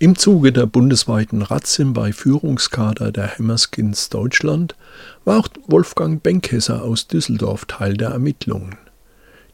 [0.00, 4.76] Im Zuge der bundesweiten Razzien bei Führungskader der Hammerskins Deutschland
[5.24, 8.76] war auch Wolfgang Benkesser aus Düsseldorf Teil der Ermittlungen.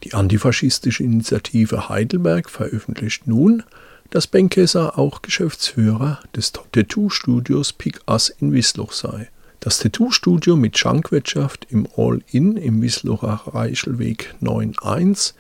[0.03, 3.63] Die antifaschistische Initiative Heidelberg veröffentlicht nun,
[4.11, 9.31] dass Benkesser auch Geschäftsführer des Tattoo-Studios Pick Ass in Wiesloch sei.
[9.65, 15.33] Das Tattoo-Studio mit Schankwirtschaft im All-In im Wieslocher Reichelweg 9.1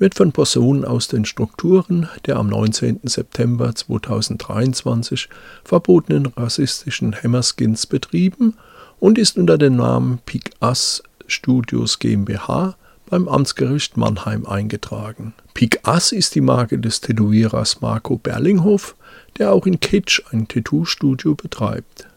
[0.00, 2.98] wird von Personen aus den Strukturen der am 19.
[3.04, 5.28] September 2023
[5.62, 8.54] verbotenen rassistischen Hammerskins betrieben
[8.98, 12.74] und ist unter dem Namen Pik Ass Studios GmbH
[13.08, 15.34] beim Amtsgericht Mannheim eingetragen.
[15.54, 18.96] Pik Ass ist die Marke des Tätowierers Marco Berlinghoff,
[19.38, 22.08] der auch in Kitsch ein Tattoo-Studio betreibt.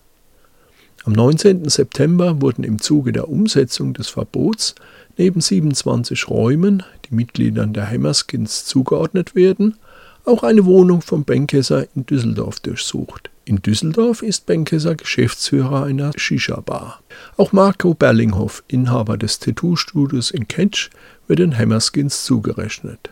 [1.03, 1.67] Am 19.
[1.67, 4.75] September wurden im Zuge der Umsetzung des Verbots
[5.17, 9.77] neben 27 Räumen, die Mitgliedern der Hammerskins zugeordnet werden,
[10.25, 13.31] auch eine Wohnung von Benkesser in Düsseldorf durchsucht.
[13.45, 17.01] In Düsseldorf ist Benkesser Geschäftsführer einer Shisha-Bar.
[17.35, 20.91] Auch Marco Berlinghoff, Inhaber des Tattoo-Studios in Ketsch,
[21.27, 23.09] wird den Hammerskins zugerechnet.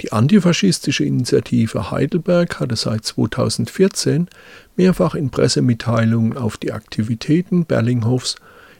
[0.00, 4.28] Die antifaschistische Initiative Heidelberg hatte seit 2014
[4.76, 8.36] mehrfach in Pressemitteilungen auf die Aktivitäten Berlinghoffs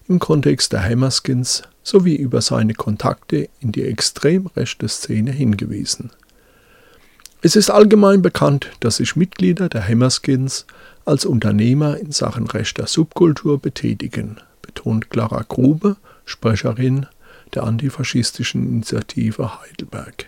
[0.06, 6.10] im Kontext der Hammerskins sowie über seine Kontakte in die extrem rechte Szene hingewiesen.
[7.42, 10.66] Es ist allgemein bekannt, dass sich Mitglieder der Hammerskins
[11.04, 17.06] als Unternehmer in Sachen rechter Subkultur betätigen, betont Clara Grube, Sprecherin
[17.54, 20.26] der antifaschistischen Initiative Heidelberg.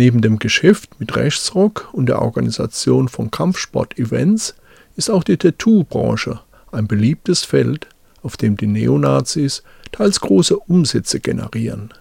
[0.00, 4.54] Neben dem Geschäft mit Rechtsrock und der Organisation von Kampfsport-Events
[4.94, 6.38] ist auch die Tattoo-Branche
[6.70, 7.88] ein beliebtes Feld,
[8.22, 11.92] auf dem die Neonazis teils große Umsätze generieren.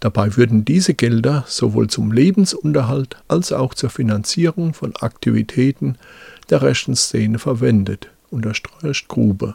[0.00, 5.96] Dabei würden diese Gelder sowohl zum Lebensunterhalt als auch zur Finanzierung von Aktivitäten
[6.50, 9.54] der rechten Szene verwendet, unterstreicht Grube.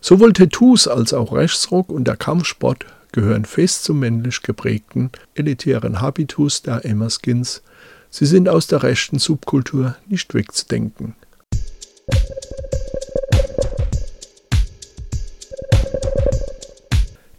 [0.00, 6.62] Sowohl Tattoos als auch Rechtsrock und der Kampfsport gehören fest zum männlich geprägten, elitären Habitus
[6.62, 7.62] der Emmerskins.
[8.10, 11.14] Sie sind aus der rechten Subkultur nicht wegzudenken.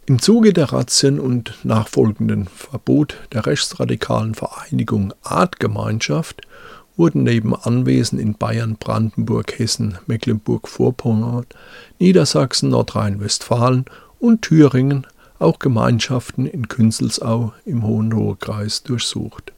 [0.06, 6.42] Im Zuge der Razzien und nachfolgenden Verbot der rechtsradikalen Vereinigung Artgemeinschaft
[6.96, 11.46] wurden neben Anwesen in Bayern, Brandenburg, Hessen, Mecklenburg-Vorpommern,
[11.98, 13.86] Niedersachsen, Nordrhein-Westfalen
[14.18, 15.06] und Thüringen
[15.42, 19.52] auch Gemeinschaften in Künzelsau im Hohenlohe-Kreis durchsucht.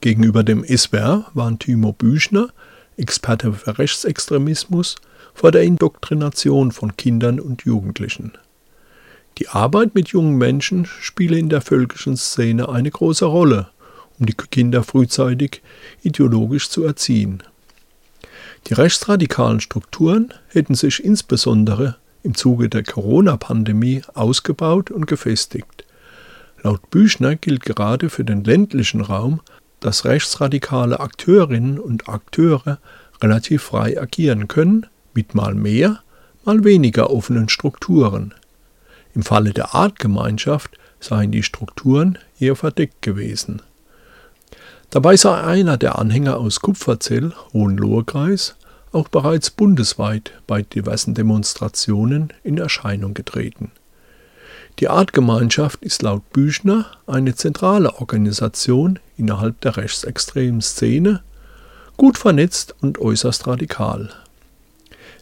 [0.00, 2.48] Gegenüber dem SWR waren Timo Büchner,
[2.96, 4.96] Experte für Rechtsextremismus,
[5.34, 8.32] vor der Indoktrination von Kindern und Jugendlichen.
[9.38, 13.68] Die Arbeit mit jungen Menschen spiele in der völkischen Szene eine große Rolle,
[14.18, 15.62] um die Kinder frühzeitig
[16.02, 17.42] ideologisch zu erziehen.
[18.68, 25.84] Die rechtsradikalen Strukturen hätten sich insbesondere im Zuge der Corona-Pandemie ausgebaut und gefestigt.
[26.62, 29.40] Laut Büchner gilt gerade für den ländlichen Raum,
[29.78, 32.78] dass rechtsradikale Akteurinnen und Akteure
[33.22, 36.00] relativ frei agieren können, mit mal mehr,
[36.44, 38.34] mal weniger offenen Strukturen.
[39.14, 43.62] Im Falle der Artgemeinschaft seien die Strukturen eher verdeckt gewesen.
[44.90, 48.56] Dabei sei einer der Anhänger aus Kupferzell, Hohenlohe-Kreis,
[48.96, 53.70] auch bereits bundesweit bei diversen Demonstrationen in Erscheinung getreten.
[54.78, 61.22] Die Artgemeinschaft ist laut Büchner eine zentrale Organisation innerhalb der rechtsextremen Szene,
[61.96, 64.10] gut vernetzt und äußerst radikal.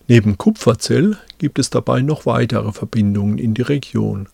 [0.07, 4.29] Neben Kupferzell gibt es dabei noch weitere Verbindungen in die Region.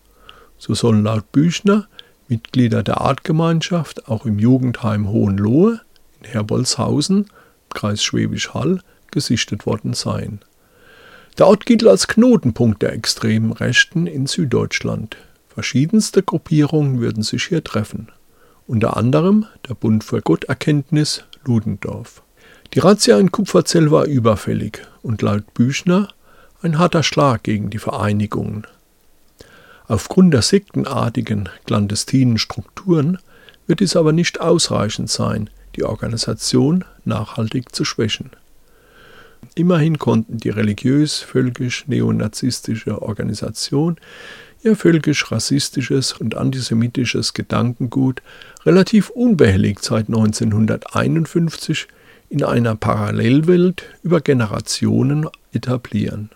[0.58, 1.86] So sollen laut Büchner
[2.28, 5.80] Mitglieder der Artgemeinschaft auch im Jugendheim Hohenlohe
[6.20, 7.26] in Herbolzhausen,
[7.70, 8.80] Kreis Schwäbisch Hall,
[9.12, 10.40] gesichtet worden sein.
[11.38, 15.16] Der Ort gilt als Knotenpunkt der extremen Rechten in Süddeutschland.
[15.48, 18.08] Verschiedenste Gruppierungen würden sich hier treffen,
[18.66, 22.22] unter anderem der Bund für Gotterkenntnis Ludendorff.
[22.74, 26.08] Die Razzia in Kupferzell war überfällig und laut Büchner
[26.62, 28.66] ein harter Schlag gegen die Vereinigungen.
[29.88, 33.18] Aufgrund der sektenartigen clandestinen Strukturen
[33.66, 38.30] wird es aber nicht ausreichend sein, die Organisation nachhaltig zu schwächen.
[39.54, 43.96] Immerhin konnten die religiös-völkisch-neonazistische Organisation
[44.62, 48.22] ihr völkisch-rassistisches und antisemitisches Gedankengut
[48.64, 51.88] relativ unbehelligt seit 1951
[52.28, 56.30] in einer Parallelwelt über Generationen etablieren.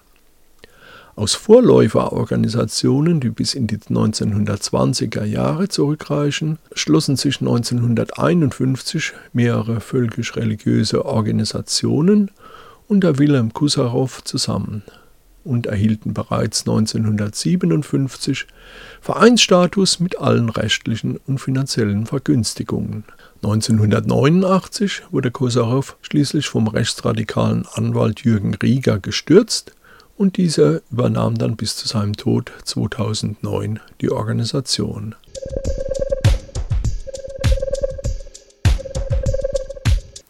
[1.17, 12.33] Aus Vorläuferorganisationen, die bis in die 1920er Jahre zurückreichen, schlossen sich 1951 mehrere völkisch-religiöse Organisationen
[12.89, 14.83] unter Wilhelm Kusarow zusammen
[15.45, 18.47] und erhielten bereits 1957
[19.01, 23.05] Vereinsstatus mit allen rechtlichen und finanziellen Vergünstigungen.
[23.43, 29.73] 1989 wurde Kosarow schließlich vom rechtsradikalen Anwalt Jürgen Rieger gestürzt
[30.17, 35.15] und dieser übernahm dann bis zu seinem Tod 2009 die Organisation.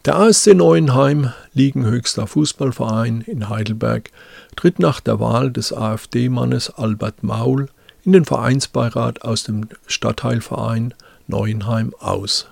[0.05, 4.11] Der ASC Neuenheim, Liegenhöchster Fußballverein in Heidelberg,
[4.57, 7.69] tritt nach der Wahl des AfD-Mannes Albert Maul
[8.03, 10.93] in den Vereinsbeirat aus dem Stadtteilverein
[11.27, 12.47] Neuenheim aus.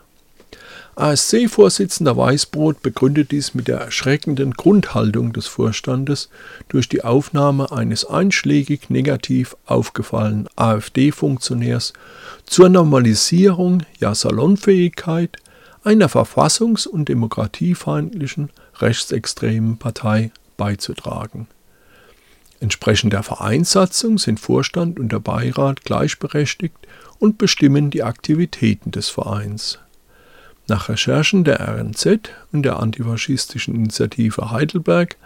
[0.96, 6.30] ASC-Vorsitzender Weißbrot begründet dies mit der erschreckenden Grundhaltung des Vorstandes
[6.70, 11.94] durch die Aufnahme eines einschlägig negativ aufgefallenen AfD-Funktionärs
[12.46, 15.38] zur Normalisierung, ja Salonfähigkeit
[15.84, 18.50] einer verfassungs- und demokratiefeindlichen
[18.80, 21.48] rechtsextremen Partei beizutragen.
[22.60, 26.76] Entsprechend der Vereinssatzung sind Vorstand und der Beirat gleichberechtigt
[27.20, 29.80] und bestimmen die Aktivitäten des Vereins.
[30.68, 35.18] Nach Recherchen der RNZ und der antifaschistischen Initiative Heidelberg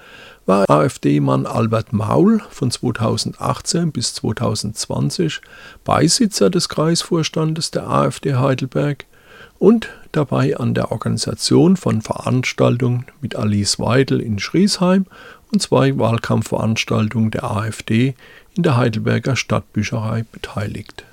[0.47, 5.41] war AfD-Mann Albert Maul von 2018 bis 2020
[5.83, 9.05] Beisitzer des Kreisvorstandes der AfD Heidelberg
[9.59, 15.05] und dabei an der Organisation von Veranstaltungen mit Alice Weidel in Schriesheim
[15.51, 18.15] und zwei Wahlkampfveranstaltungen der AfD
[18.55, 21.05] in der Heidelberger Stadtbücherei beteiligt